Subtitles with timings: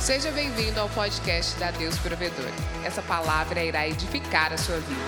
[0.00, 2.48] Seja bem-vindo ao podcast da Deus Provedor.
[2.86, 5.00] Essa palavra irá edificar a sua vida.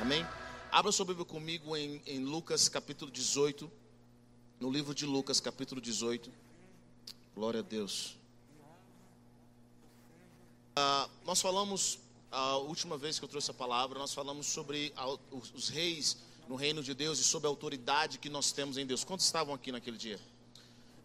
[0.00, 0.26] Amém?
[0.72, 3.70] Abra sua Bíblia comigo em, em Lucas capítulo 18.
[4.58, 6.28] No livro de Lucas capítulo 18.
[7.36, 8.16] Glória a Deus.
[10.74, 12.00] Ah, nós falamos,
[12.32, 16.18] a última vez que eu trouxe a palavra, nós falamos sobre a, os, os reis
[16.48, 19.04] no reino de Deus e sobre a autoridade que nós temos em Deus.
[19.04, 20.18] Quantos estavam aqui naquele dia?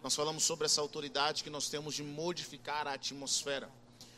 [0.04, 3.70] Nós falamos sobre essa autoridade que nós temos de modificar a atmosfera.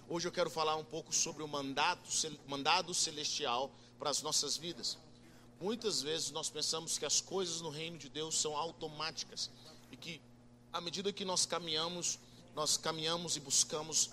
[0.08, 2.10] Hoje eu quero falar um pouco sobre o mandato,
[2.48, 3.70] mandado celestial
[4.00, 4.98] para as nossas vidas.
[5.60, 9.52] Muitas vezes nós pensamos que as coisas no reino de Deus são automáticas
[9.92, 10.22] e que
[10.72, 12.18] à medida que nós caminhamos,
[12.56, 14.10] nós caminhamos e buscamos,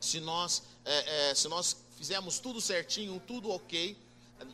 [0.00, 3.94] se nós, é, é, se nós fizermos tudo certinho, tudo ok,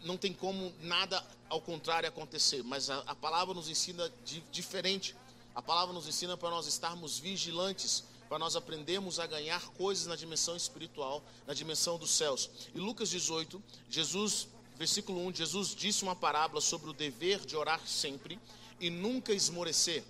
[0.03, 2.65] não tem como nada ao contrário acontecer.
[2.65, 5.15] Mas a, a palavra nos ensina de, diferente.
[5.55, 10.17] A palavra nos ensina para nós estarmos vigilantes, para nós aprendermos a ganhar coisas na
[10.17, 12.51] dimensão espiritual, na dimensão dos céus.
[12.75, 17.81] E Lucas 18, Jesus, versículo 1, Jesus disse uma parábola sobre o dever de orar
[17.87, 18.41] sempre
[18.81, 20.03] e nunca esmorecer.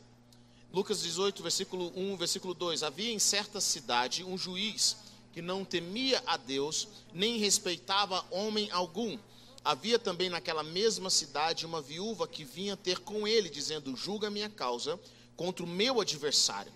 [0.72, 4.96] Lucas 18, versículo 1, versículo 2: Havia em certa cidade um juiz
[5.34, 9.18] que não temia a Deus, nem respeitava homem algum.
[9.62, 14.48] Havia também naquela mesma cidade uma viúva que vinha ter com ele, dizendo: Julga minha
[14.48, 14.98] causa
[15.36, 16.72] contra o meu adversário.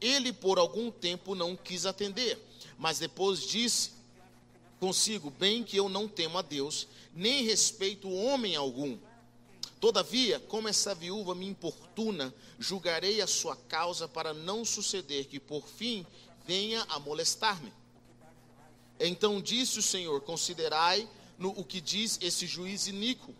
[0.00, 2.38] Ele por algum tempo não quis atender,
[2.78, 3.92] mas depois disse
[4.80, 8.98] consigo: Bem que eu não temo a Deus, nem respeito homem algum.
[9.80, 15.66] Todavia, como essa viúva me importuna, julgarei a sua causa para não suceder que por
[15.66, 16.06] fim
[16.46, 17.72] venha a molestar-me.
[18.98, 23.34] Então disse o Senhor: Considerai no, o que diz esse juiz iníquo.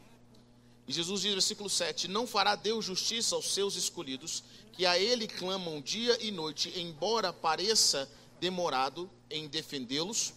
[0.86, 5.27] E Jesus diz, versículo 7: Não fará Deus justiça aos seus escolhidos, que a ele
[5.27, 10.34] clamam dia e noite, embora pareça demorado em defendê-los.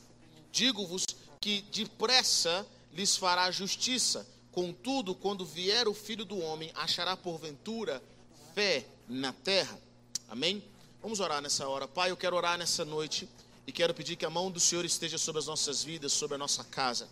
[0.51, 1.05] Digo-vos
[1.41, 4.27] que depressa lhes fará justiça.
[4.51, 8.01] Contudo, quando vier o filho do homem, achará porventura
[8.53, 9.77] fé na terra.
[10.29, 10.63] Amém?
[11.01, 11.87] Vamos orar nessa hora.
[11.87, 13.27] Pai, eu quero orar nessa noite
[13.67, 16.37] e quero pedir que a mão do Senhor esteja sobre as nossas vidas, sobre a
[16.37, 17.09] nossa casa.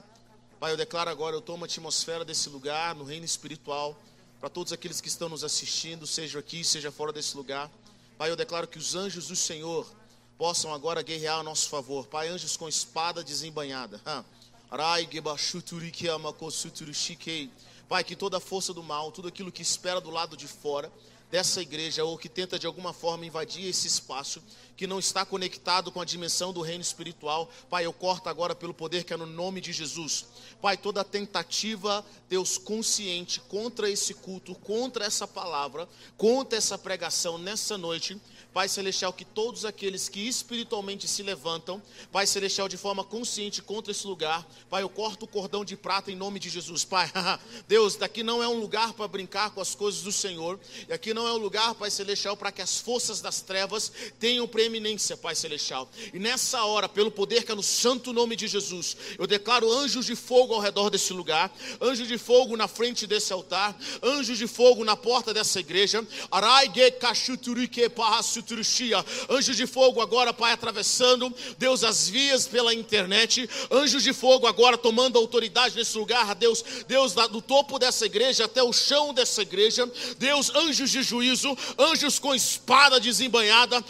[0.63, 4.01] Pai, eu declaro agora, eu tomo a atmosfera desse lugar, no reino espiritual
[4.40, 7.69] para todos aqueles que estão nos assistindo, seja aqui, seja fora desse lugar.
[8.18, 9.85] Pai, eu declaro que os anjos do Senhor
[10.38, 12.07] possam agora guerrear a nosso favor.
[12.07, 14.00] Pai, anjos com espada desembanhada.
[17.90, 20.90] Pai, que toda a força do mal, tudo aquilo que espera do lado de fora,
[21.30, 24.41] dessa igreja ou que tenta de alguma forma invadir esse espaço,
[24.75, 28.73] que não está conectado com a dimensão do reino espiritual, Pai, eu corto agora pelo
[28.73, 30.25] poder que é no nome de Jesus.
[30.61, 37.78] Pai, toda tentativa, Deus, consciente contra esse culto, contra essa palavra, contra essa pregação nessa
[37.78, 38.19] noite,
[38.53, 41.81] Pai Celestial, que todos aqueles que espiritualmente se levantam,
[42.12, 46.12] Pai Celestial, de forma consciente contra esse lugar, Pai, eu corto o cordão de prata
[46.12, 47.12] em nome de Jesus, Pai.
[47.67, 51.16] Deus, daqui não é um lugar para brincar com as coisas do Senhor, e aqui
[51.16, 55.35] não é um lugar, Pai Celestial, para que as forças das trevas tenham preeminência, Pai
[55.35, 55.90] Celestial.
[56.13, 60.06] E nessa hora, pelo poder que é no santo nome de Jesus, eu declaro anjos
[60.06, 64.47] de fogo ao redor desse lugar, anjos de fogo na frente desse altar, anjos de
[64.47, 66.06] fogo na porta dessa igreja.
[69.29, 73.50] Anjos de fogo agora, Pai, atravessando, Deus, as vias pela internet.
[73.69, 78.63] Anjos de fogo agora tomando autoridade nesse lugar, Deus, Deus, do topo dessa igreja até
[78.63, 79.91] o chão dessa igreja.
[80.18, 83.84] Deus, anjos de juízo, anjos com espada desembanhada.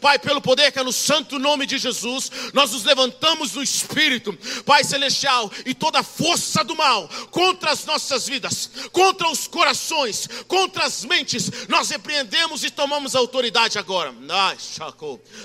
[0.00, 4.32] Pai, pelo poder que é no santo nome de Jesus, nós nos levantamos no Espírito,
[4.64, 10.84] Pai Celestial, e toda força do mal contra as nossas vidas, contra os corações contra
[10.84, 14.12] as mentes, nós repreendemos e tomamos autoridade agora.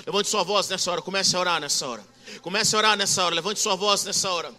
[0.06, 2.11] Levante sua voz nessa hora, comece a orar nessa hora.
[2.40, 4.52] Comece a orar nessa hora, levante sua voz nessa hora.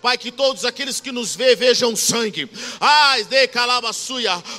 [0.00, 2.50] Pai, que todos aqueles que nos vê vejam sangue.
[2.80, 3.48] Ai, de.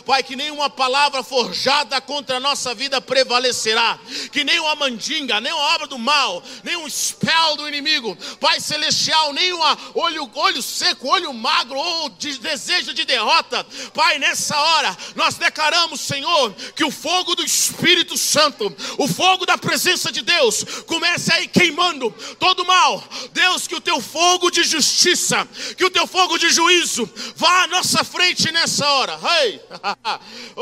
[0.06, 4.00] Pai, que nenhuma palavra forjada contra a nossa vida prevalecerá.
[4.31, 8.15] Que nenhuma mandinga, nenhuma obra do mal, nenhum spell do inimigo.
[8.39, 9.59] Pai celestial, nenhum
[9.94, 13.65] olho, olho seco, olho magro ou de desejo de derrota.
[13.94, 19.45] Pai, nessa hora nós declaramos, Senhor, que o fogo do Espírito Santo Santo, o fogo
[19.45, 22.09] da presença de Deus comece aí queimando
[22.39, 23.03] todo mal.
[23.33, 25.45] Deus, que o teu fogo de justiça,
[25.75, 29.19] que o teu fogo de juízo vá à nossa frente nessa hora.
[29.21, 29.59] Hey!
[30.56, 30.62] oh!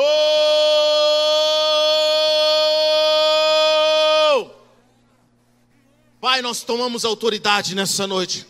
[6.19, 8.43] Pai, nós tomamos autoridade nessa noite.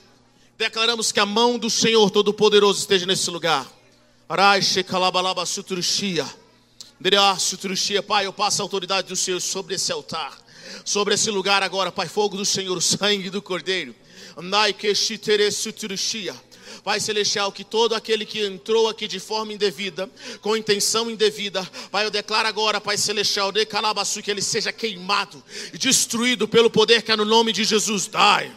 [0.58, 3.68] Declaramos que a mão do Senhor Todo-Poderoso esteja nesse lugar.
[4.30, 6.26] Arai, shekalabalaba suturushia.
[8.08, 10.36] Pai, eu passo a autoridade do Senhor sobre esse altar,
[10.84, 13.94] sobre esse lugar agora, Pai, fogo do Senhor, o sangue do Cordeiro.
[16.84, 20.10] Pai Celestial, que todo aquele que entrou aqui de forma indevida,
[20.42, 25.44] com intenção indevida, Pai, eu declaro agora, Pai Celestial, de Calabaçu, que ele seja queimado
[25.74, 28.08] e destruído pelo poder que é no nome de Jesus.
[28.08, 28.52] Dai.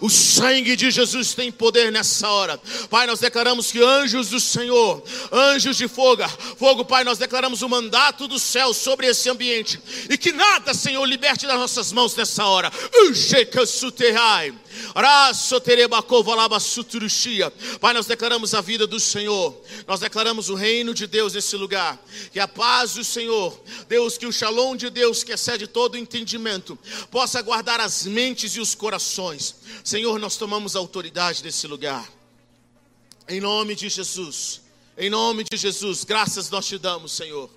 [0.00, 2.60] O sangue de Jesus tem poder nessa hora.
[2.88, 5.02] Pai, nós declaramos que anjos do Senhor,
[5.32, 6.22] anjos de fogo,
[6.58, 9.80] fogo, Pai, nós declaramos o mandato do céu sobre esse ambiente.
[10.08, 12.70] E que nada, Senhor, liberte das nossas mãos nessa hora.
[17.80, 19.54] Pai, nós declaramos a vida do Senhor,
[19.86, 22.02] nós declaramos o reino de Deus nesse lugar,
[22.32, 23.58] que a paz do Senhor,
[23.88, 26.43] Deus, que o shalom de Deus, que excede todo entendimento,
[27.10, 29.56] possa guardar as mentes e os corações.
[29.82, 32.08] Senhor, nós tomamos autoridade desse lugar,
[33.28, 34.60] em nome de Jesus,
[34.96, 37.50] em nome de Jesus, graças nós te damos, Senhor.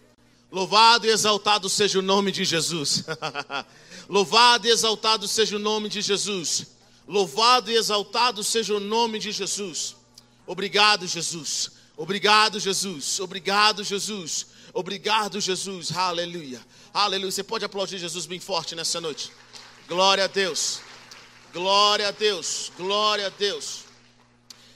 [0.51, 3.03] Louvado e exaltado seja o nome de Jesus.
[4.07, 6.67] Louvado e exaltado seja o nome de Jesus.
[7.07, 9.95] Louvado e exaltado seja o nome de Jesus.
[10.45, 11.71] Obrigado, Jesus.
[11.97, 13.19] Obrigado, Jesus.
[13.19, 14.47] Obrigado, Jesus.
[14.73, 15.91] Obrigado, Jesus.
[15.91, 16.61] Aleluia.
[16.99, 17.31] Aleluia.
[17.31, 19.31] Você pode aplaudir Jesus bem forte nessa noite.
[19.87, 20.81] Glória a Deus.
[21.53, 22.71] Glória a Deus.
[22.75, 23.83] Glória a Deus.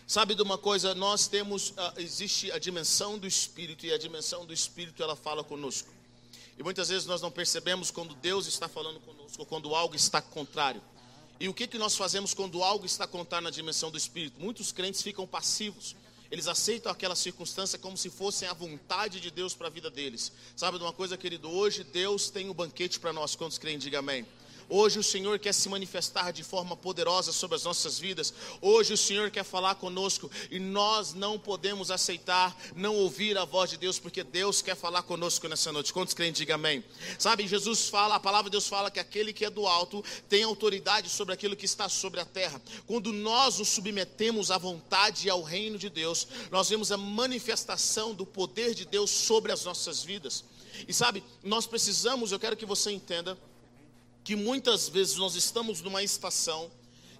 [0.06, 0.94] Sabe de uma coisa?
[0.94, 5.44] Nós temos, uh, existe a dimensão do Espírito e a dimensão do Espírito ela fala
[5.44, 5.90] conosco.
[6.60, 10.80] E muitas vezes nós não percebemos quando Deus está falando conosco, quando algo está contrário.
[11.40, 14.40] E o que, que nós fazemos quando algo está contrário na dimensão do Espírito?
[14.40, 15.96] Muitos crentes ficam passivos.
[16.32, 20.32] Eles aceitam aquela circunstância como se fossem a vontade de Deus para a vida deles.
[20.56, 21.52] Sabe de uma coisa, querido?
[21.52, 23.36] Hoje Deus tem um banquete para nós.
[23.36, 23.78] Quantos creem?
[23.78, 24.26] Diga amém.
[24.74, 28.34] Hoje o Senhor quer se manifestar de forma poderosa sobre as nossas vidas.
[28.62, 33.70] Hoje o Senhor quer falar conosco e nós não podemos aceitar não ouvir a voz
[33.70, 35.92] de Deus, porque Deus quer falar conosco nessa noite.
[35.92, 36.82] Quantos crentes digam amém?
[37.20, 40.44] Sabe, Jesus fala, a palavra de Deus fala que aquele que é do alto tem
[40.44, 42.62] autoridade sobre aquilo que está sobre a terra.
[42.88, 48.14] Quando nós nos submetemos à vontade e ao reino de Deus, nós vemos a manifestação
[48.14, 50.46] do poder de Deus sobre as nossas vidas.
[50.88, 53.38] E sabe, nós precisamos, eu quero que você entenda,
[54.24, 56.72] que muitas vezes nós estamos numa estação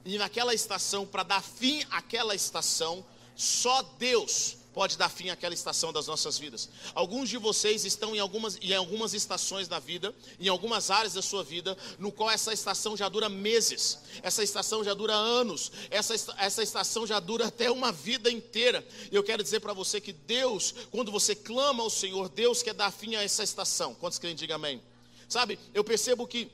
[0.06, 3.06] e naquela estação, para dar fim àquela estação,
[3.36, 6.70] só Deus pode dar fim àquela estação das nossas vidas.
[6.94, 11.22] Alguns de vocês estão em algumas, em algumas estações da vida, em algumas áreas da
[11.22, 16.16] sua vida, no qual essa estação já dura meses, essa estação já dura anos, essa,
[16.38, 18.86] essa estação já dura até uma vida inteira.
[19.12, 22.74] E eu quero dizer para você que Deus, quando você clama ao Senhor, Deus quer
[22.74, 23.94] dar fim a essa estação.
[23.96, 24.82] Quantos querem diga amém?
[25.28, 26.50] Sabe, eu percebo que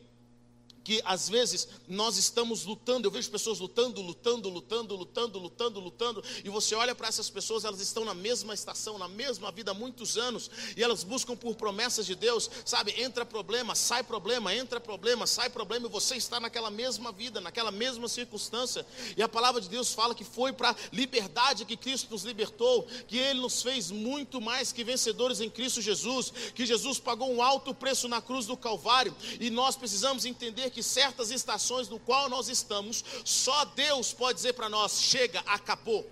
[0.87, 6.23] que às vezes nós estamos lutando, eu vejo pessoas lutando, lutando, lutando, lutando, lutando, lutando,
[6.45, 9.73] e você olha para essas pessoas, elas estão na mesma estação, na mesma vida há
[9.73, 12.93] muitos anos, e elas buscam por promessas de Deus, sabe?
[13.01, 17.69] Entra problema, sai problema, entra problema, sai problema, e você está naquela mesma vida, naquela
[17.69, 18.85] mesma circunstância,
[19.17, 23.17] e a palavra de Deus fala que foi para liberdade que Cristo nos libertou, que
[23.17, 27.73] Ele nos fez muito mais que vencedores em Cristo Jesus, que Jesus pagou um alto
[27.73, 32.29] preço na cruz do Calvário, e nós precisamos entender que que certas estações no qual
[32.29, 36.07] nós estamos, só Deus pode dizer para nós: chega, acabou.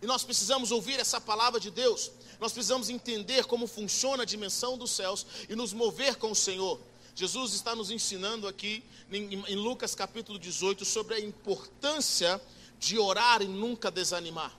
[0.00, 2.12] E nós precisamos ouvir essa palavra de Deus.
[2.38, 6.80] Nós precisamos entender como funciona a dimensão dos céus e nos mover com o Senhor.
[7.12, 12.40] Jesus está nos ensinando aqui em Lucas capítulo 18 sobre a importância
[12.78, 14.56] de orar e nunca desanimar.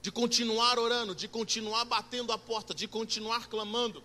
[0.00, 4.02] De continuar orando, de continuar batendo a porta, de continuar clamando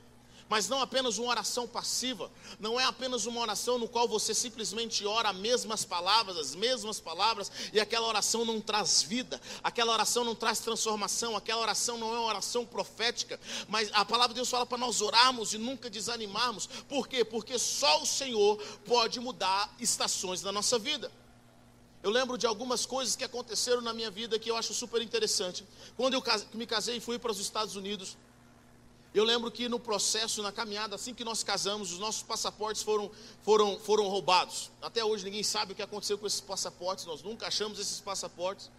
[0.50, 5.06] mas não apenas uma oração passiva, não é apenas uma oração no qual você simplesmente
[5.06, 10.24] ora as mesmas palavras, as mesmas palavras, e aquela oração não traz vida, aquela oração
[10.24, 14.50] não traz transformação, aquela oração não é uma oração profética, mas a palavra de Deus
[14.50, 17.26] fala para nós orarmos e nunca desanimarmos, por quê?
[17.26, 21.12] Porque só o Senhor pode mudar estações da nossa vida.
[22.06, 25.66] Eu lembro de algumas coisas que aconteceram na minha vida que eu acho super interessante.
[25.98, 26.24] Quando eu
[26.54, 28.16] me casei e fui para os Estados Unidos,
[29.16, 33.10] eu lembro que no processo, na caminhada, assim que nós casamos, os nossos passaportes foram,
[33.44, 34.70] foram, foram roubados.
[34.82, 38.70] Até hoje ninguém sabe o que aconteceu com esses passaportes, nós nunca achamos esses passaportes.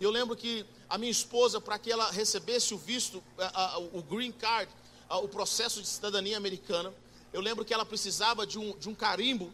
[0.00, 4.02] Eu lembro que a minha esposa, para que ela recebesse o visto, a, a, o
[4.02, 4.72] green card,
[5.10, 6.90] a, o processo de cidadania americana,
[7.30, 9.52] eu lembro que ela precisava de um, de um carimbo.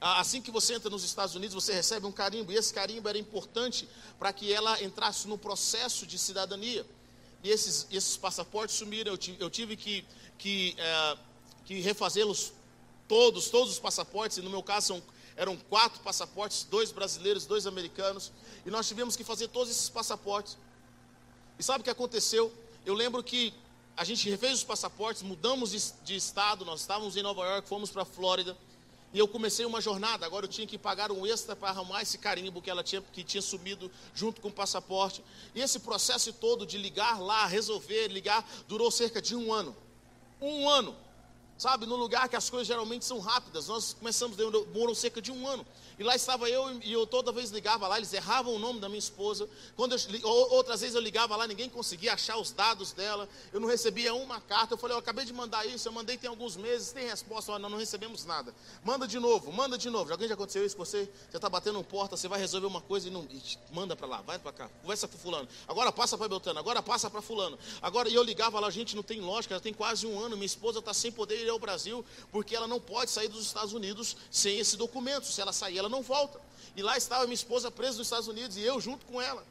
[0.00, 3.18] Assim que você entra nos Estados Unidos, você recebe um carimbo, e esse carimbo era
[3.18, 3.86] importante
[4.18, 6.86] para que ela entrasse no processo de cidadania
[7.42, 9.12] e esses, esses passaportes sumiram.
[9.12, 10.04] Eu tive, eu tive que,
[10.36, 11.18] que, é,
[11.64, 12.52] que refazê-los
[13.06, 15.02] todos, todos os passaportes, e no meu caso são
[15.36, 18.32] Eram quatro passaportes, dois brasileiros, dois americanos.
[18.66, 20.58] E nós tivemos que fazer todos esses passaportes.
[21.58, 22.52] E sabe o que aconteceu?
[22.84, 23.54] Eu lembro que
[23.96, 27.90] a gente refez os passaportes, mudamos de, de estado, nós estávamos em Nova York, fomos
[27.90, 28.56] para a Flórida.
[29.12, 32.18] E eu comecei uma jornada, agora eu tinha que pagar um extra para arrumar esse
[32.18, 35.24] carimbo que ela tinha, que tinha sumido junto com o passaporte.
[35.54, 39.74] E esse processo todo de ligar lá, resolver, ligar, durou cerca de um ano.
[40.40, 40.94] Um ano.
[41.56, 43.66] Sabe, no lugar que as coisas geralmente são rápidas.
[43.66, 45.66] Nós começamos, demorou cerca de um ano.
[45.98, 48.88] E lá estava eu e eu toda vez ligava lá, eles erravam o nome da
[48.88, 49.48] minha esposa.
[49.74, 53.28] Quando eu, outras vezes eu ligava lá, ninguém conseguia achar os dados dela.
[53.52, 54.74] Eu não recebia uma carta.
[54.74, 57.52] Eu falei, eu acabei de mandar isso, eu mandei tem alguns meses, tem resposta.
[57.52, 58.54] Olha, não, não recebemos nada.
[58.84, 60.10] Manda de novo, manda de novo.
[60.12, 61.10] Alguém já aconteceu isso com você?
[61.30, 63.26] Você está batendo porta, você vai resolver uma coisa e não.
[63.30, 65.48] E manda para lá, vai para cá, conversa com fulano.
[65.66, 67.58] Agora passa para Beltrano, agora passa para fulano.
[67.82, 70.36] Agora, e eu ligava lá, gente, não tem lógica, já tem quase um ano.
[70.36, 73.72] Minha esposa está sem poder ir ao Brasil, porque ela não pode sair dos Estados
[73.72, 75.26] Unidos sem esse documento.
[75.26, 76.40] Se ela sair, ela ela não volta.
[76.76, 79.44] E lá estava minha esposa presa nos Estados Unidos e eu junto com ela.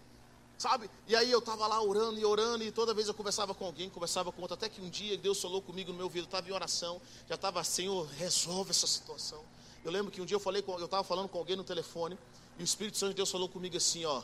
[0.58, 0.90] Sabe?
[1.08, 3.90] E aí eu estava lá orando e orando, e toda vez eu conversava com alguém,
[3.90, 6.52] conversava com outro, até que um dia Deus falou comigo no meu ouvido, estava em
[6.52, 9.44] oração, já estava, Senhor, resolve essa situação.
[9.86, 12.18] Eu lembro que um dia eu falei, com, eu estava falando com alguém no telefone,
[12.58, 14.24] e o Espírito Santo de Deus falou comigo assim, ó,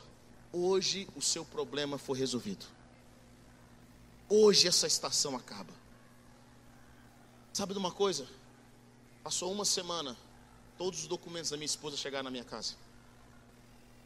[0.52, 2.66] hoje o seu problema foi resolvido.
[4.28, 5.72] Hoje essa estação acaba.
[7.54, 8.28] Sabe de uma coisa?
[9.24, 10.18] Passou uma semana,
[10.84, 12.74] todos os documentos da minha esposa chegaram na minha casa.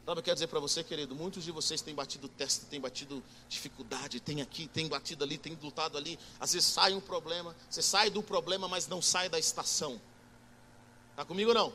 [0.06, 1.16] Sabe eu quero dizer para você, querido?
[1.16, 5.58] Muitos de vocês têm batido teste, têm batido dificuldade, tem aqui, tem batido ali, tem
[5.60, 6.20] lutado ali.
[6.40, 10.00] Às vezes sai um problema, você sai do problema, mas não sai da estação.
[11.10, 11.74] Está comigo ou não?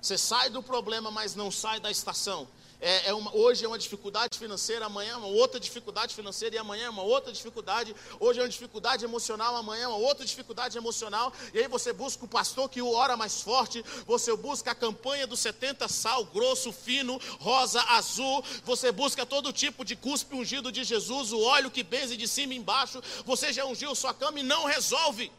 [0.00, 2.48] Você sai do problema, mas não sai da estação
[2.80, 6.58] é, é uma, hoje é uma dificuldade financeira, amanhã é uma outra dificuldade financeira, e
[6.58, 7.94] amanhã é uma outra dificuldade.
[8.18, 11.32] Hoje é uma dificuldade emocional, amanhã é uma outra dificuldade emocional.
[11.52, 15.26] E aí você busca o pastor que o ora mais forte, você busca a campanha
[15.26, 18.42] dos 70 sal, grosso, fino, rosa, azul.
[18.64, 22.54] Você busca todo tipo de cuspe ungido de Jesus, o óleo que benze de cima
[22.54, 23.02] e embaixo.
[23.24, 25.30] Você já ungiu sua cama e não resolve.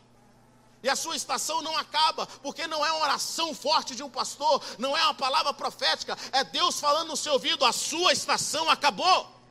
[0.83, 4.63] E a sua estação não acaba, porque não é uma oração forte de um pastor,
[4.79, 9.41] não é uma palavra profética, é Deus falando no seu ouvido: a sua estação acabou.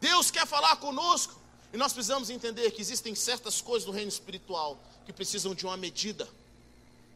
[0.00, 1.38] Deus quer falar conosco,
[1.72, 5.76] e nós precisamos entender que existem certas coisas do reino espiritual que precisam de uma
[5.76, 6.24] medida.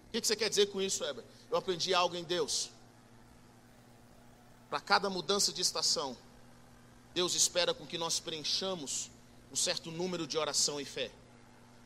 [0.09, 1.25] O que você quer dizer com isso, Heber?
[1.51, 2.71] Eu aprendi algo em Deus.
[4.69, 6.17] Para cada mudança de estação,
[7.15, 9.11] Deus espera com que nós preenchamos
[9.53, 11.11] um certo número de oração e fé.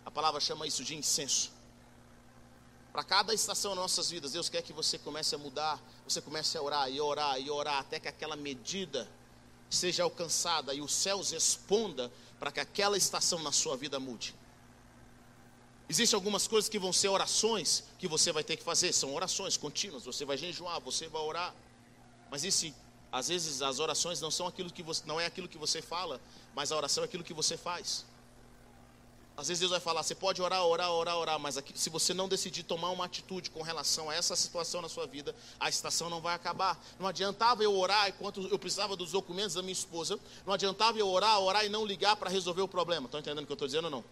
[0.04, 1.52] A palavra chama isso de incenso.
[2.92, 6.58] Para cada estação das nossas vidas, Deus quer que você comece a mudar, você comece
[6.58, 9.08] a orar e orar e orar até que aquela medida
[9.68, 14.34] seja alcançada e os céus responda para que aquela estação na sua vida mude.
[15.88, 19.56] Existem algumas coisas que vão ser orações que você vai ter que fazer, são orações
[19.56, 21.54] contínuas, você vai jejuar, você vai orar.
[22.30, 22.72] Mas isso
[23.12, 26.20] às vezes as orações não são aquilo que você, não é aquilo que você fala,
[26.54, 28.04] mas a oração é aquilo que você faz.
[29.36, 32.12] Às vezes Deus vai falar, você pode orar, orar, orar, orar, mas aqui, se você
[32.12, 36.10] não decidir tomar uma atitude com relação a essa situação na sua vida, a estação
[36.10, 36.78] não vai acabar.
[36.98, 41.08] Não adiantava eu orar enquanto eu precisava dos documentos da minha esposa, não adiantava eu
[41.08, 43.06] orar, orar e não ligar para resolver o problema.
[43.06, 44.04] Estão entendendo o que eu estou dizendo ou não?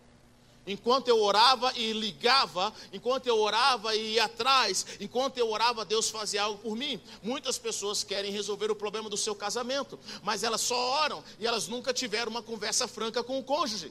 [0.69, 6.11] Enquanto eu orava e ligava, enquanto eu orava e ia atrás, enquanto eu orava, Deus
[6.11, 7.01] fazia algo por mim.
[7.23, 11.69] Muitas pessoas querem resolver o problema do seu casamento, mas elas só oram e elas
[11.69, 13.91] nunca tiveram uma conversa franca com o cônjuge.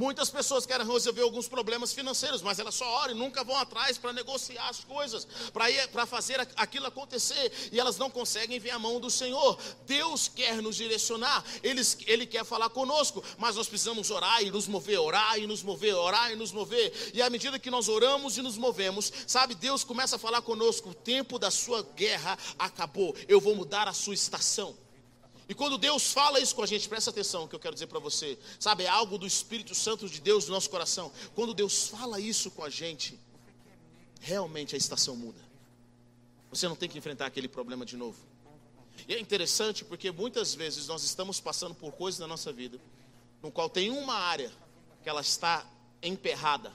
[0.00, 3.98] Muitas pessoas querem resolver alguns problemas financeiros, mas elas só oram e nunca vão atrás
[3.98, 5.28] para negociar as coisas,
[5.92, 9.58] para fazer aquilo acontecer, e elas não conseguem ver a mão do Senhor.
[9.84, 14.66] Deus quer nos direcionar, Ele, Ele quer falar conosco, mas nós precisamos orar e nos
[14.66, 17.12] mover, orar e nos mover, orar e nos mover.
[17.12, 20.88] E à medida que nós oramos e nos movemos, sabe, Deus começa a falar conosco:
[20.88, 24.74] o tempo da sua guerra acabou, eu vou mudar a sua estação.
[25.50, 27.98] E quando Deus fala isso com a gente, presta atenção que eu quero dizer para
[27.98, 31.10] você, sabe, é algo do Espírito Santo de Deus no nosso coração.
[31.34, 33.18] Quando Deus fala isso com a gente,
[34.20, 35.40] realmente a estação muda.
[36.50, 38.16] Você não tem que enfrentar aquele problema de novo.
[39.08, 42.78] E é interessante porque muitas vezes nós estamos passando por coisas na nossa vida,
[43.42, 44.52] no qual tem uma área
[45.02, 45.68] que ela está
[46.00, 46.72] emperrada,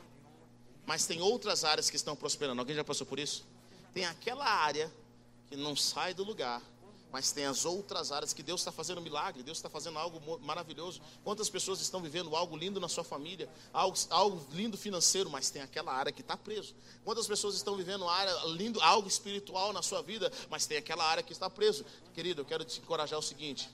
[0.86, 2.60] mas tem outras áreas que estão prosperando.
[2.60, 3.46] Alguém já passou por isso?
[3.94, 4.91] Tem aquela área
[5.48, 6.62] que não sai do lugar
[7.15, 11.01] mas tem as outras áreas que Deus está fazendo milagre, Deus está fazendo algo maravilhoso.
[11.24, 15.62] Quantas pessoas estão vivendo algo lindo na sua família, algo, algo lindo financeiro, mas tem
[15.62, 16.75] aquela área que está preso.
[17.05, 21.24] Quantas pessoas estão vivendo área lindo, algo espiritual na sua vida, mas tem aquela área
[21.24, 21.86] que está preso.
[22.13, 23.69] Querido, eu quero te encorajar o seguinte: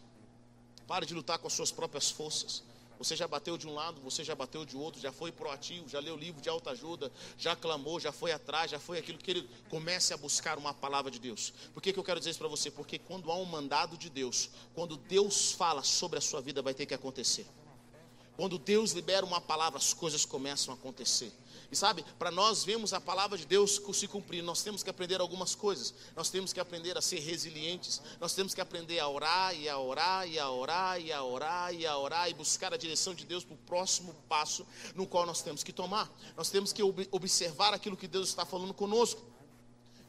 [0.86, 2.62] pare de lutar com as suas próprias forças.
[3.01, 6.00] Você já bateu de um lado, você já bateu de outro, já foi proativo, já
[6.00, 10.13] leu livro de autoajuda, já clamou, já foi atrás, já foi aquilo que ele comece
[10.13, 11.51] a buscar uma palavra de Deus.
[11.74, 12.70] Por que, que eu quero dizer isso para você?
[12.70, 16.75] Porque quando há um mandado de Deus, quando Deus fala sobre a sua vida, vai
[16.75, 17.48] ter que acontecer.
[18.38, 21.34] Quando Deus libera uma palavra, as coisas começam a acontecer.
[21.71, 25.21] E sabe, para nós vermos a palavra de Deus se cumprir, nós temos que aprender
[25.21, 25.93] algumas coisas.
[26.15, 28.01] Nós temos que aprender a ser resilientes.
[28.19, 31.73] Nós temos que aprender a orar e a orar e a orar e a orar
[31.73, 35.25] e a orar e buscar a direção de Deus para o próximo passo no qual
[35.25, 36.11] nós temos que tomar.
[36.35, 39.21] Nós temos que observar aquilo que Deus está falando conosco.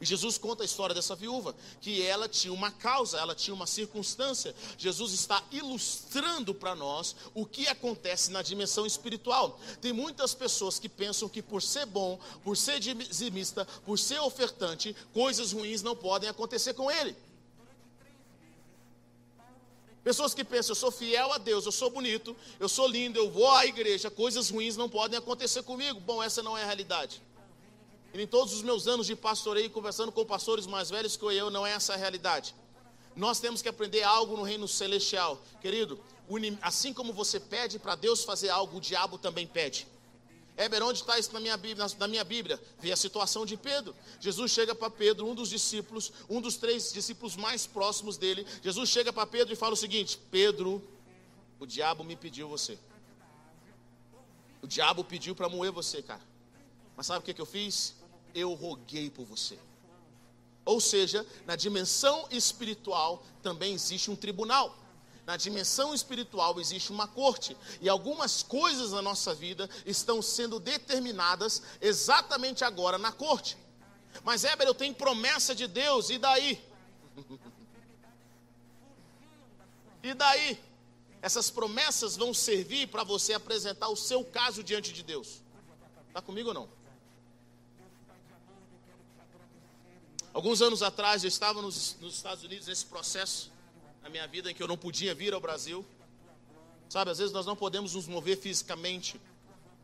[0.03, 3.65] E Jesus conta a história dessa viúva, que ela tinha uma causa, ela tinha uma
[3.65, 4.53] circunstância.
[4.77, 9.57] Jesus está ilustrando para nós o que acontece na dimensão espiritual.
[9.79, 14.93] Tem muitas pessoas que pensam que por ser bom, por ser dizimista, por ser ofertante,
[15.13, 17.15] coisas ruins não podem acontecer com ele.
[20.03, 23.31] Pessoas que pensam, eu sou fiel a Deus, eu sou bonito, eu sou lindo, eu
[23.31, 26.01] vou à igreja, coisas ruins não podem acontecer comigo.
[26.01, 27.21] Bom, essa não é a realidade.
[28.13, 31.49] E em todos os meus anos de pastoreio, conversando com pastores mais velhos que eu,
[31.49, 32.53] não é essa a realidade.
[33.15, 35.41] Nós temos que aprender algo no reino celestial.
[35.61, 35.99] Querido,
[36.61, 39.87] assim como você pede para Deus fazer algo, o diabo também pede.
[40.55, 42.61] Éber, onde está isso na minha, Bíblia, na minha Bíblia?
[42.79, 43.95] Vê a situação de Pedro.
[44.19, 48.45] Jesus chega para Pedro, um dos discípulos, um dos três discípulos mais próximos dele.
[48.61, 50.87] Jesus chega para Pedro e fala o seguinte: Pedro,
[51.59, 52.77] o diabo me pediu você.
[54.61, 56.21] O diabo pediu para moer você, cara.
[56.95, 57.95] Mas sabe o que, que eu fiz?
[58.33, 59.57] Eu roguei por você.
[60.65, 64.77] Ou seja, na dimensão espiritual também existe um tribunal.
[65.25, 67.55] Na dimensão espiritual existe uma corte.
[67.81, 73.57] E algumas coisas na nossa vida estão sendo determinadas exatamente agora na corte.
[74.23, 76.63] Mas, Éber, eu tenho promessa de Deus, e daí?
[80.03, 80.59] e daí?
[81.21, 85.41] Essas promessas vão servir para você apresentar o seu caso diante de Deus.
[86.09, 86.82] Está comigo ou não?
[90.33, 93.51] Alguns anos atrás eu estava nos, nos, Estados Unidos nesse processo
[94.01, 95.85] na minha vida em que eu não podia vir ao Brasil.
[96.89, 99.21] Sabe, às vezes nós não podemos nos mover fisicamente.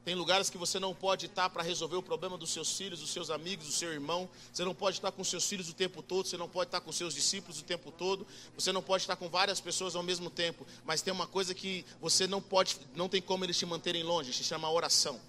[0.04, 3.12] Tem lugares que você não pode estar para resolver o problema dos seus filhos, dos
[3.12, 4.28] seus amigos, do seu irmão.
[4.52, 6.92] Você não pode estar com seus filhos o tempo todo, você não pode estar com
[6.92, 8.26] seus discípulos o tempo todo.
[8.56, 10.66] Você não pode estar com várias pessoas ao mesmo tempo.
[10.84, 14.34] Mas tem uma coisa que você não pode, não tem como eles te manterem longe,
[14.34, 15.20] se chama oração.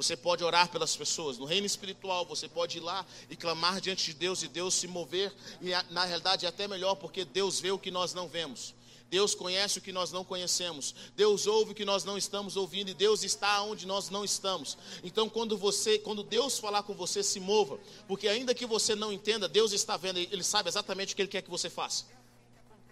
[0.00, 1.36] Você pode orar pelas pessoas.
[1.36, 4.88] No reino espiritual, você pode ir lá e clamar diante de Deus e Deus se
[4.88, 5.30] mover.
[5.60, 8.74] E na realidade é até melhor, porque Deus vê o que nós não vemos.
[9.10, 10.94] Deus conhece o que nós não conhecemos.
[11.14, 14.78] Deus ouve o que nós não estamos ouvindo e Deus está onde nós não estamos.
[15.04, 19.12] Então, quando você, quando Deus falar com você, se mova, porque ainda que você não
[19.12, 22.06] entenda, Deus está vendo, ele sabe exatamente o que ele quer que você faça.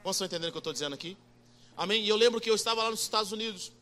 [0.02, 1.16] Vocês estão entendendo o que eu estou dizendo aqui?
[1.74, 2.04] Amém?
[2.04, 3.72] E eu lembro que eu estava lá nos Estados Unidos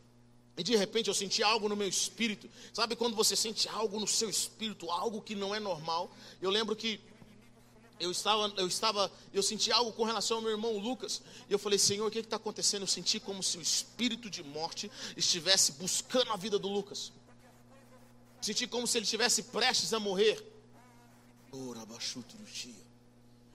[0.57, 2.49] e de repente eu senti algo no meu espírito.
[2.73, 6.11] Sabe quando você sente algo no seu espírito, algo que não é normal?
[6.41, 6.99] Eu lembro que
[7.99, 11.21] eu estava, eu estava, eu senti algo com relação ao meu irmão Lucas.
[11.47, 12.81] E eu falei, Senhor, o que está acontecendo?
[12.81, 17.11] Eu senti como se o espírito de morte estivesse buscando a vida do Lucas.
[18.41, 20.43] Senti como se ele estivesse prestes a morrer.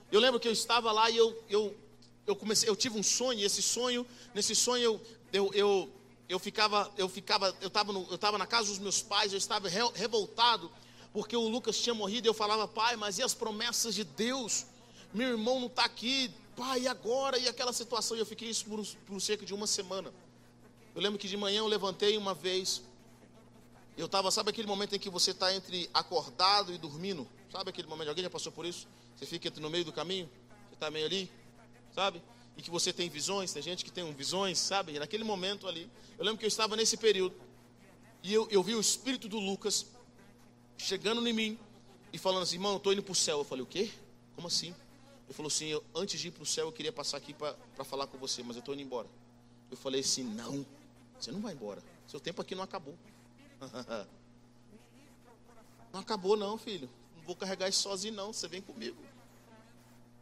[0.09, 1.75] Eu lembro que eu estava lá e eu, eu,
[2.25, 6.39] eu comecei, eu tive um sonho, e esse sonho, nesse sonho eu, eu, eu eu
[6.39, 9.79] ficava, eu ficava, eu estava eu estava na casa dos meus pais, eu estava re,
[9.95, 10.71] revoltado
[11.13, 12.27] porque o Lucas tinha morrido.
[12.27, 14.65] E eu falava, pai, mas e as promessas de Deus?
[15.13, 17.37] Meu irmão não está aqui, pai, e agora?
[17.37, 20.11] E aquela situação, e eu fiquei isso por, por cerca de uma semana.
[20.95, 22.81] Eu lembro que de manhã eu levantei uma vez,
[23.95, 27.27] eu estava, sabe aquele momento em que você está entre acordado e dormindo?
[27.51, 28.09] Sabe aquele momento?
[28.09, 28.87] Alguém já passou por isso?
[29.15, 30.27] Você fica no meio do caminho,
[30.67, 31.31] você está meio ali,
[31.93, 32.21] sabe?
[32.57, 34.93] E que você tem visões, tem gente que tem visões, sabe?
[34.93, 37.35] E naquele momento ali, eu lembro que eu estava nesse período
[38.21, 39.85] e eu, eu vi o espírito do Lucas
[40.77, 41.59] chegando em mim
[42.11, 43.39] e falando assim, irmão, eu estou indo para o céu.
[43.39, 43.91] Eu falei, o quê?
[44.35, 44.73] Como assim?
[45.25, 47.83] Ele falou assim, eu, antes de ir para o céu, eu queria passar aqui para
[47.83, 49.07] falar com você, mas eu estou indo embora.
[49.71, 50.65] Eu falei assim, não,
[51.19, 51.83] você não vai embora.
[52.07, 52.97] Seu tempo aqui não acabou.
[55.91, 56.89] não acabou não, filho.
[57.17, 58.97] Não vou carregar isso sozinho não, você vem comigo.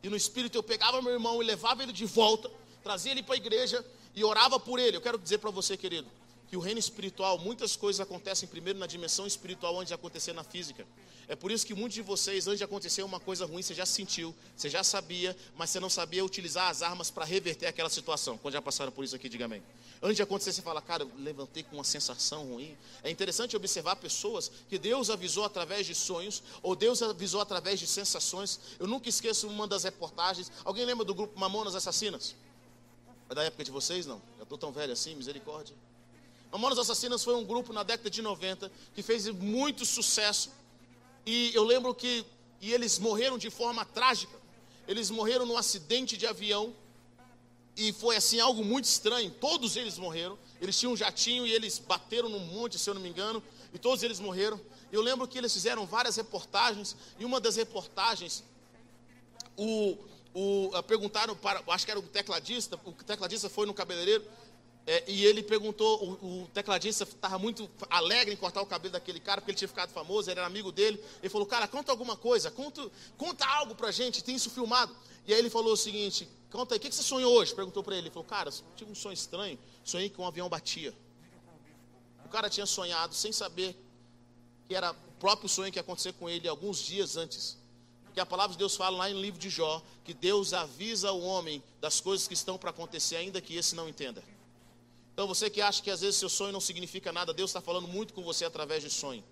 [0.03, 2.49] E no espírito eu pegava meu irmão e levava ele de volta,
[2.83, 3.85] trazia ele para a igreja
[4.15, 4.97] e orava por ele.
[4.97, 6.07] Eu quero dizer para você, querido,
[6.51, 10.43] que o reino espiritual, muitas coisas acontecem primeiro na dimensão espiritual antes de acontecer na
[10.43, 10.85] física.
[11.25, 13.85] É por isso que muitos de vocês, antes de acontecer uma coisa ruim, você já
[13.85, 18.37] sentiu, você já sabia, mas você não sabia utilizar as armas para reverter aquela situação.
[18.37, 19.63] Quando já passaram por isso aqui, diga amém.
[20.01, 22.77] Antes de acontecer, você fala, cara, eu levantei com uma sensação ruim.
[23.01, 27.87] É interessante observar pessoas que Deus avisou através de sonhos, ou Deus avisou através de
[27.87, 28.59] sensações.
[28.77, 30.51] Eu nunca esqueço uma das reportagens.
[30.65, 32.35] Alguém lembra do grupo Mamonas Assassinas?
[33.29, 34.21] É da época de vocês, não?
[34.35, 35.73] Já estou tão velho assim, misericórdia.
[36.51, 40.51] Mamonas Assassinas foi um grupo na década de 90 que fez muito sucesso.
[41.25, 42.25] E eu lembro que
[42.61, 44.39] e eles morreram de forma trágica.
[44.87, 46.73] Eles morreram num acidente de avião.
[47.75, 49.31] E foi assim algo muito estranho.
[49.31, 50.37] Todos eles morreram.
[50.61, 53.41] Eles tinham um jatinho e eles bateram num monte, se eu não me engano,
[53.73, 54.61] e todos eles morreram.
[54.91, 58.43] Eu lembro que eles fizeram várias reportagens, e uma das reportagens,
[59.57, 59.97] o,
[60.35, 64.23] o, perguntaram para, acho que era o tecladista, o tecladista foi no cabeleireiro,
[64.86, 69.20] é, e ele perguntou, o, o tecladista estava muito alegre em cortar o cabelo daquele
[69.20, 71.02] cara, porque ele tinha ficado famoso, ele era amigo dele.
[71.22, 74.96] Ele falou, cara, conta alguma coisa, conta, conta algo pra gente, tem isso filmado.
[75.28, 77.54] E aí ele falou o seguinte, conta aí, o que, que você sonhou hoje?
[77.54, 78.08] Perguntou para ele.
[78.08, 80.94] Ele falou, cara, tive um sonho estranho, sonhei que um avião batia.
[82.26, 83.78] O cara tinha sonhado sem saber
[84.67, 87.58] que era o próprio sonho que ia acontecer com ele alguns dias antes.
[88.06, 91.22] Porque a palavra de Deus fala lá no livro de Jó, que Deus avisa o
[91.22, 94.24] homem das coisas que estão para acontecer, ainda que esse não entenda.
[95.21, 97.88] Então você que acha que às vezes seu sonho não significa nada, Deus está falando
[97.88, 99.23] muito com você através de sonho.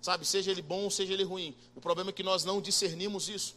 [0.00, 1.54] Sabe, seja ele bom ou seja ele ruim.
[1.76, 3.54] O problema é que nós não discernimos isso.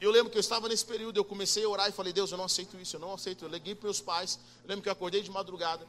[0.00, 2.36] Eu lembro que eu estava nesse período, eu comecei a orar e falei, Deus, eu
[2.36, 3.44] não aceito isso, eu não aceito.
[3.44, 5.86] Eu liguei para meus pais, eu lembro que eu acordei de madrugada.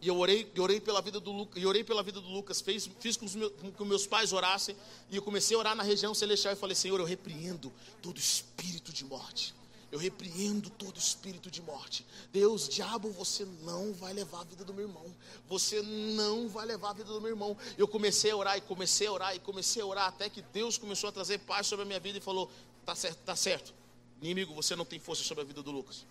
[0.00, 2.88] E eu orei, eu orei pela vida do Lucas, orei pela vida do Lucas, fiz,
[3.00, 4.76] fiz com, meus, com que meus pais orassem,
[5.10, 8.92] e eu comecei a orar na região celestial e falei, Senhor, eu repreendo todo espírito
[8.92, 9.58] de morte.
[9.90, 12.04] Eu repreendo todo espírito de morte.
[12.30, 15.06] Deus, diabo, você não vai levar a vida do meu irmão.
[15.48, 17.56] Você não vai levar a vida do meu irmão.
[17.76, 20.76] Eu comecei a orar e comecei a orar e comecei a orar até que Deus
[20.76, 22.50] começou a trazer paz sobre a minha vida e falou:
[22.84, 23.72] "Tá certo, tá certo.
[24.20, 26.04] Inimigo, você não tem força sobre a vida do Lucas."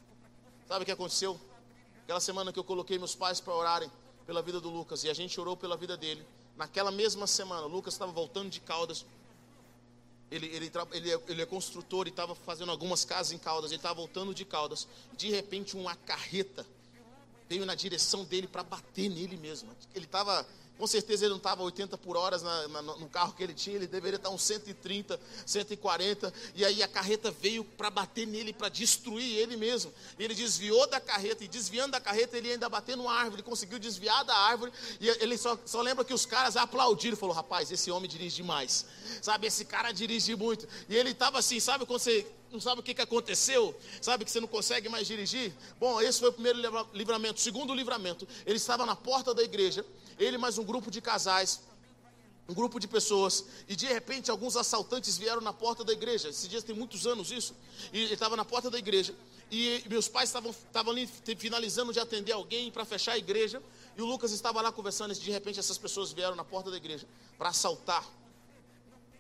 [0.68, 1.40] Sabe o que aconteceu?
[2.04, 3.92] Aquela semana que eu coloquei meus pais para orarem
[4.26, 6.26] pela vida do Lucas e a gente orou pela vida dele.
[6.58, 9.06] Naquela mesma semana, o Lucas estava voltando de Caldas
[10.30, 13.72] ele, ele, ele, é, ele é construtor e estava fazendo algumas casas em Caldas.
[13.72, 14.88] Ele estava voltando de Caldas.
[15.16, 16.66] De repente, uma carreta
[17.48, 19.70] veio na direção dele para bater nele mesmo.
[19.96, 20.46] Ele estava
[20.78, 22.38] com certeza ele não estava 80 por hora
[23.00, 26.34] no carro que ele tinha, ele deveria estar uns 130, 140.
[26.56, 29.92] E aí a carreta veio para bater nele, para destruir ele mesmo.
[30.20, 33.44] E ele desviou da carreta, e desviando da carreta, ele ainda bateu numa árvore, ele
[33.44, 34.72] conseguiu desviar da árvore.
[35.02, 37.18] E ele só, só lembra que os caras aplaudiram.
[37.18, 38.86] Falou: rapaz, esse homem dirige demais.
[39.22, 40.68] Sabe, esse cara dirige muito.
[40.88, 43.78] E ele estava assim, sabe quando você não sabe o que, que aconteceu?
[44.02, 45.54] Sabe que você não consegue mais dirigir?
[45.80, 46.60] Bom, esse foi o primeiro
[46.94, 47.42] livramento.
[47.42, 49.86] Segundo livramento, ele estava na porta da igreja
[50.20, 51.62] ele mais um grupo de casais,
[52.50, 56.30] um grupo de pessoas, e de repente alguns assaltantes vieram na porta da igreja.
[56.30, 57.54] Esses dias tem muitos anos isso,
[57.92, 59.14] e ele estava na porta da igreja,
[59.52, 60.54] e meus pais estavam,
[60.92, 63.62] ali finalizando de atender alguém para fechar a igreja,
[63.96, 66.78] e o Lucas estava lá conversando, e de repente essas pessoas vieram na porta da
[66.78, 67.06] igreja
[67.38, 68.06] para assaltar.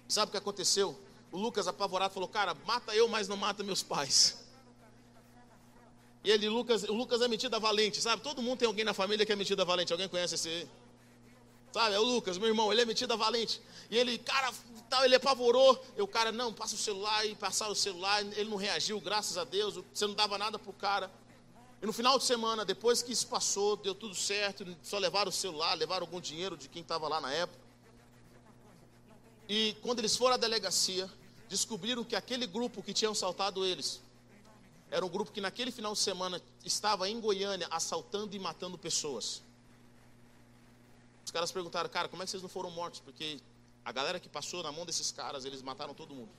[0.07, 0.97] Sabe o que aconteceu?
[1.31, 4.37] O Lucas apavorado falou: Cara, mata eu, mas não mata meus pais.
[6.23, 8.21] E ele, Lucas, o Lucas é metida valente, sabe?
[8.21, 9.91] Todo mundo tem alguém na família que é metida valente.
[9.91, 10.67] Alguém conhece esse?
[11.71, 13.61] Sabe, é o Lucas, meu irmão, ele é metido a valente.
[13.89, 14.51] E ele, cara,
[14.89, 15.83] tal, ele apavorou.
[15.97, 18.21] E o cara, não, passa o celular e passaram o celular.
[18.21, 19.75] Ele não reagiu, graças a Deus.
[19.93, 21.11] Você não dava nada pro cara.
[21.81, 24.65] E no final de semana, depois que isso passou, deu tudo certo.
[24.81, 27.59] Só levaram o celular, levaram algum dinheiro de quem estava lá na época.
[29.47, 31.09] E quando eles foram à delegacia,
[31.47, 34.01] descobriram que aquele grupo que tinham assaltado eles
[34.89, 39.41] era um grupo que naquele final de semana estava em Goiânia assaltando e matando pessoas.
[41.27, 43.01] Os caras perguntaram, cara, como é que vocês não foram mortos?
[43.01, 43.41] Porque
[43.83, 46.31] a galera que passou na mão desses caras, eles mataram todo mundo.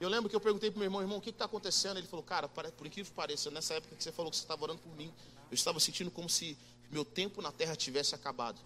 [0.00, 1.98] Eu lembro que eu perguntei para meu irmão, irmão, o que está acontecendo?
[1.98, 4.62] Ele falou, cara, por incrível que pareça, nessa época que você falou que você estava
[4.62, 5.12] orando por mim,
[5.50, 6.56] eu estava sentindo como se
[6.90, 8.58] meu tempo na terra tivesse acabado.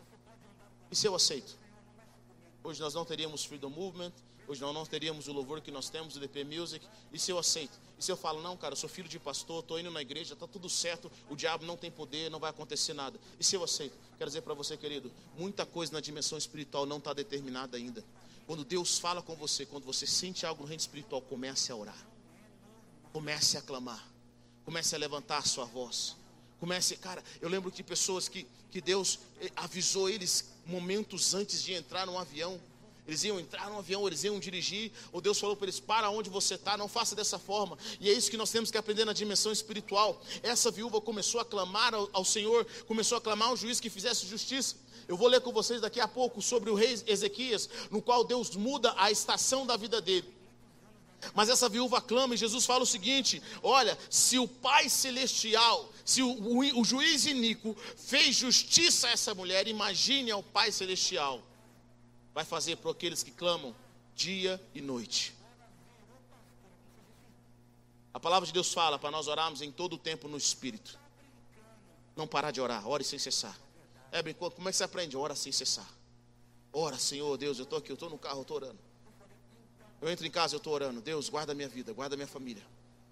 [0.88, 1.59] E se eu aceito?
[2.62, 4.12] Hoje nós não teríamos Freedom Movement,
[4.48, 6.84] hoje nós não teríamos o louvor que nós temos, o DP Music.
[7.12, 7.78] E se eu aceito?
[7.98, 10.34] E se eu falo, não, cara, eu sou filho de pastor, estou indo na igreja,
[10.34, 13.20] está tudo certo, o diabo não tem poder, não vai acontecer nada.
[13.38, 13.96] E se eu aceito?
[14.16, 18.04] Quero dizer para você, querido, muita coisa na dimensão espiritual não está determinada ainda.
[18.46, 22.06] Quando Deus fala com você, quando você sente algo no reino espiritual, comece a orar.
[23.12, 24.02] Comece a clamar.
[24.64, 26.16] Comece a levantar a sua voz.
[26.58, 31.72] Comece, cara, eu lembro de pessoas que, que Deus eh, avisou eles momentos antes de
[31.72, 32.61] entrar num avião.
[33.08, 36.28] Eles iam entrar no avião, eles iam dirigir, ou Deus falou para eles: para onde
[36.28, 37.78] você está, não faça dessa forma.
[37.98, 40.20] E é isso que nós temos que aprender na dimensão espiritual.
[40.42, 44.26] Essa viúva começou a clamar ao, ao Senhor, começou a clamar ao juiz que fizesse
[44.26, 44.76] justiça.
[45.08, 48.54] Eu vou ler com vocês daqui a pouco sobre o rei Ezequias, no qual Deus
[48.54, 50.30] muda a estação da vida dele.
[51.34, 56.22] Mas essa viúva clama e Jesus fala o seguinte: olha, se o Pai Celestial, se
[56.22, 61.47] o, o, o juiz Inico fez justiça a essa mulher, imagine ao Pai Celestial
[62.38, 63.74] vai fazer para aqueles que clamam
[64.14, 65.35] dia e noite.
[68.14, 70.96] A palavra de Deus fala para nós orarmos em todo o tempo no Espírito.
[72.14, 73.59] Não parar de orar, ore sem cessar.
[74.12, 75.16] Ebre, como é que você aprende?
[75.16, 75.92] Ora sem cessar.
[76.72, 78.79] Ora, Senhor Deus, eu estou aqui, eu estou no carro, eu estou orando.
[80.01, 81.01] Eu entro em casa, eu estou orando.
[81.01, 82.62] Deus, guarda a minha vida, guarda a minha família.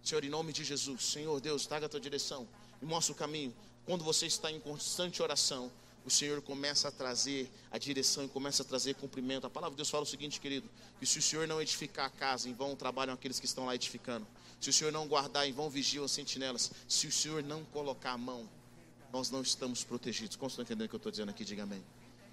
[0.05, 2.47] Senhor, em nome de Jesus, Senhor Deus, traga a tua direção,
[2.81, 3.53] me mostra o caminho.
[3.85, 5.69] Quando você está em constante oração,
[6.07, 9.45] o Senhor começa a trazer a direção e começa a trazer cumprimento.
[9.45, 12.11] A palavra de Deus fala o seguinte, querido: que se o Senhor não edificar a
[12.11, 14.25] casa, em vão trabalham aqueles que estão lá edificando.
[14.61, 16.71] Se o Senhor não guardar, em vão vigiam as sentinelas.
[16.88, 18.49] Se o Senhor não colocar a mão,
[19.12, 20.37] nós não estamos protegidos.
[20.37, 21.45] Como estão entendendo o que eu estou dizendo aqui?
[21.45, 21.85] Diga amém.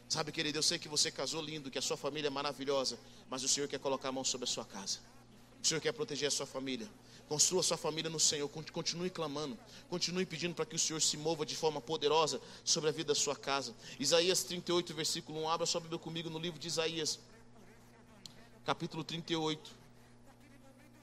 [0.07, 3.43] Sabe, querido, eu sei que você casou lindo, que a sua família é maravilhosa, mas
[3.43, 4.99] o Senhor quer colocar a mão sobre a sua casa.
[5.63, 6.87] O Senhor quer proteger a sua família.
[7.33, 8.47] Construa sua família no Senhor.
[8.47, 9.57] Continue clamando.
[9.89, 13.15] Continue pedindo para que o Senhor se mova de forma poderosa sobre a vida da
[13.19, 13.73] sua casa.
[13.99, 15.49] Isaías 38, versículo 1.
[15.49, 17.19] Abra sua Bíblia comigo no livro de Isaías,
[18.63, 19.71] capítulo 38,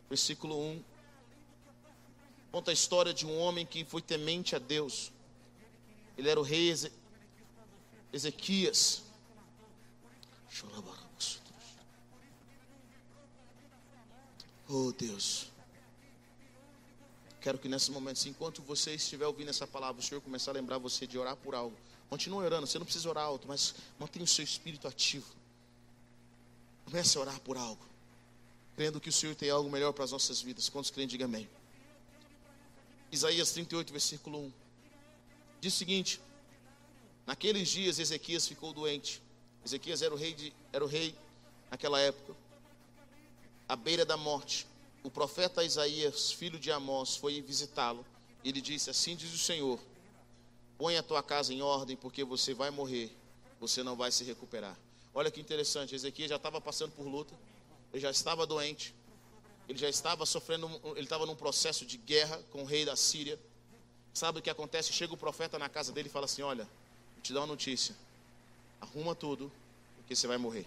[0.08, 0.84] versículo 1.
[2.52, 5.10] Conta a história de um homem que foi temente a Deus.
[6.16, 6.72] Ele era o rei
[8.12, 9.02] Ezequias.
[14.68, 15.49] Oh Deus.
[17.40, 20.76] Quero que nesse momento, enquanto você estiver ouvindo essa palavra, o Senhor começar a lembrar
[20.76, 21.76] você de orar por algo.
[22.10, 25.26] Continue orando, você não precisa orar alto, mas mantenha o seu espírito ativo.
[26.84, 27.82] Comece a orar por algo.
[28.76, 30.68] Crendo que o Senhor tem algo melhor para as nossas vidas.
[30.68, 31.48] Quantos creem, diga amém.
[33.10, 34.52] Isaías 38, versículo 1.
[35.62, 36.20] Diz o seguinte:
[37.26, 39.22] Naqueles dias Ezequias ficou doente.
[39.64, 41.14] Ezequias era o rei, de, era o rei
[41.70, 42.34] naquela época,
[43.68, 44.66] à beira da morte
[45.02, 48.04] o profeta Isaías, filho de Amós, foi visitá-lo.
[48.44, 49.78] Ele disse: Assim diz o Senhor:
[50.78, 53.10] Põe a tua casa em ordem, porque você vai morrer,
[53.58, 54.76] você não vai se recuperar.
[55.14, 57.34] Olha que interessante, Ezequiel já estava passando por luta,
[57.92, 58.94] ele já estava doente,
[59.68, 63.38] ele já estava sofrendo, ele estava num processo de guerra com o rei da Síria.
[64.12, 64.92] Sabe o que acontece?
[64.92, 67.96] Chega o profeta na casa dele e fala assim: Olha, vou te dar uma notícia,
[68.80, 69.50] arruma tudo,
[69.96, 70.66] porque você vai morrer.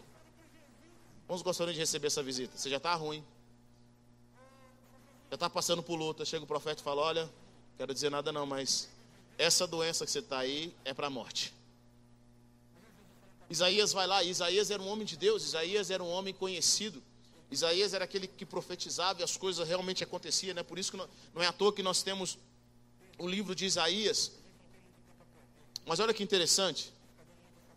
[1.28, 2.58] Vamos gostariam de receber essa visita?
[2.58, 3.24] Você já está ruim,
[5.34, 7.28] já está passando por luta, chega o profeta e fala: Olha,
[7.76, 8.88] quero dizer nada não, mas
[9.36, 11.52] essa doença que você está aí é para a morte.
[13.50, 17.02] Isaías vai lá, Isaías era um homem de Deus, Isaías era um homem conhecido.
[17.50, 20.62] Isaías era aquele que profetizava e as coisas realmente aconteciam, né?
[20.62, 22.38] Por isso que não, é à toa que nós temos
[23.18, 24.34] o livro de Isaías.
[25.84, 26.94] Mas olha que interessante.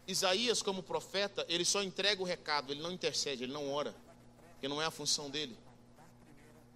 [0.07, 3.95] Isaías, como profeta, ele só entrega o recado, ele não intercede, ele não ora,
[4.53, 5.57] porque não é a função dele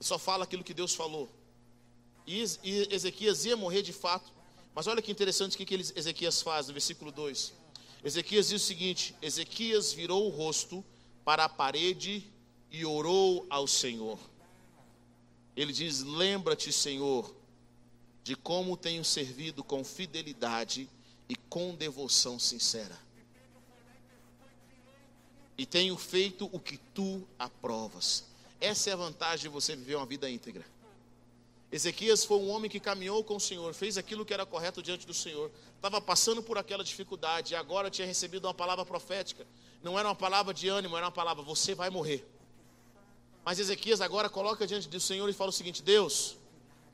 [0.00, 1.28] só fala aquilo que Deus falou.
[2.26, 2.42] E
[2.90, 4.32] Ezequias ia morrer de fato.
[4.74, 7.52] Mas olha que interessante o que Ezequias faz no versículo 2.
[8.04, 10.84] Ezequias diz o seguinte: Ezequias virou o rosto
[11.24, 12.24] para a parede
[12.70, 14.18] e orou ao Senhor.
[15.56, 17.34] Ele diz: Lembra-te, Senhor,
[18.22, 20.88] de como tenho servido com fidelidade
[21.28, 22.98] e com devoção sincera.
[25.58, 28.29] E tenho feito o que tu aprovas.
[28.60, 30.64] Essa é a vantagem de você viver uma vida íntegra.
[31.72, 35.06] Ezequias foi um homem que caminhou com o Senhor, fez aquilo que era correto diante
[35.06, 39.46] do Senhor, estava passando por aquela dificuldade e agora tinha recebido uma palavra profética.
[39.82, 42.26] Não era uma palavra de ânimo, era uma palavra: você vai morrer.
[43.44, 46.36] Mas Ezequias agora coloca diante do Senhor e fala o seguinte: Deus,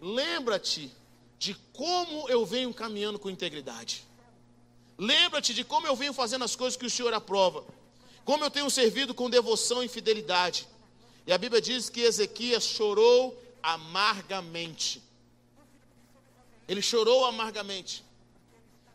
[0.00, 0.92] lembra-te
[1.38, 4.04] de como eu venho caminhando com integridade.
[4.98, 7.64] Lembra-te de como eu venho fazendo as coisas que o Senhor aprova.
[8.24, 10.66] Como eu tenho servido com devoção e fidelidade.
[11.26, 15.02] E a Bíblia diz que Ezequias chorou amargamente.
[16.68, 18.04] Ele chorou amargamente.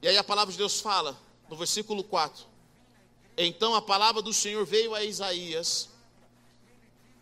[0.02, 2.46] E aí a palavra de Deus fala, no versículo 4.
[3.38, 5.90] Então a palavra do Senhor veio a Isaías,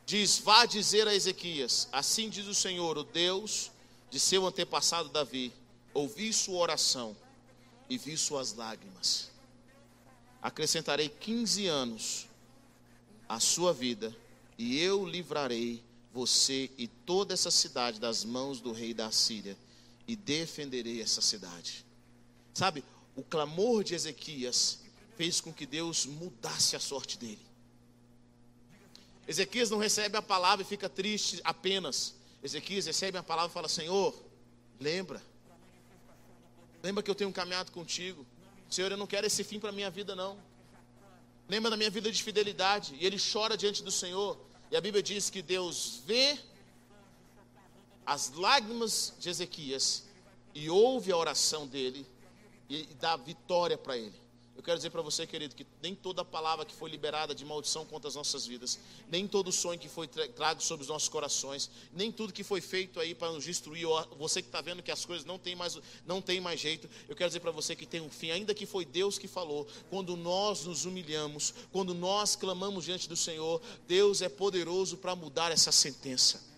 [0.06, 3.72] diz: Vá dizer a Ezequias: Assim diz o Senhor, o Deus
[4.12, 5.52] de seu antepassado Davi:
[5.94, 7.18] Ouvi sua oração
[7.90, 9.32] e vi suas lágrimas.
[10.42, 12.28] Acrescentarei 15 anos
[13.28, 14.16] à sua vida
[14.60, 19.58] e eu livrarei você e toda essa cidade das mãos do rei da Síria,
[20.06, 21.86] e defenderei essa cidade.
[22.54, 22.84] Sabe,
[23.16, 24.80] o clamor de Ezequias
[25.16, 27.40] fez com que Deus mudasse a sorte dele.
[29.26, 32.16] Ezequias não recebe a palavra e fica triste apenas.
[32.44, 34.14] Ezequias recebe a palavra e fala: Senhor,
[34.80, 35.22] lembra,
[36.84, 38.26] lembra que eu tenho caminhado contigo.
[38.70, 40.38] Senhor, eu não quero esse fim para a minha vida, não.
[41.48, 42.96] Lembra da minha vida de fidelidade.
[43.00, 44.49] E ele chora diante do Senhor.
[44.72, 46.38] E a Bíblia diz que Deus vê
[48.06, 50.06] as lágrimas de Ezequias
[50.54, 52.06] e ouve a oração dele
[52.68, 54.29] e dá vitória para ele.
[54.60, 57.86] Eu quero dizer para você, querido, que nem toda palavra que foi liberada de maldição
[57.86, 58.78] contra as nossas vidas,
[59.10, 63.00] nem todo sonho que foi trago sobre os nossos corações, nem tudo que foi feito
[63.00, 66.22] aí para nos destruir, você que está vendo que as coisas não tem mais, não
[66.22, 68.84] tem mais jeito, eu quero dizer para você que tem um fim, ainda que foi
[68.84, 74.28] Deus que falou, quando nós nos humilhamos, quando nós clamamos diante do Senhor, Deus é
[74.28, 76.49] poderoso para mudar essa sentença.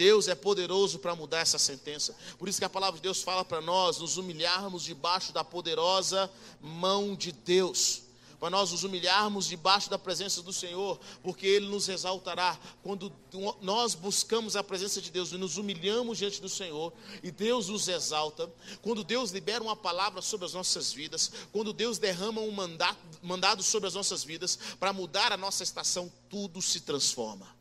[0.00, 2.16] Deus é poderoso para mudar essa sentença.
[2.38, 6.30] Por isso que a palavra de Deus fala para nós nos humilharmos debaixo da poderosa
[6.58, 8.04] mão de Deus.
[8.38, 12.58] Para nós nos humilharmos debaixo da presença do Senhor, porque Ele nos exaltará.
[12.82, 13.12] Quando
[13.60, 17.86] nós buscamos a presença de Deus e nos humilhamos diante do Senhor, e Deus nos
[17.86, 22.96] exalta, quando Deus libera uma palavra sobre as nossas vidas, quando Deus derrama um mandado,
[23.20, 27.59] mandado sobre as nossas vidas, para mudar a nossa estação, tudo se transforma.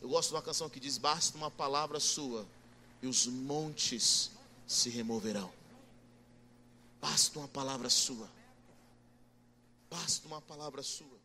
[0.00, 2.46] Eu gosto de uma canção que diz: Basta uma palavra sua
[3.02, 4.30] e os montes
[4.66, 5.52] se removerão.
[7.00, 8.28] Basta uma palavra sua.
[9.90, 11.19] Basta uma palavra sua.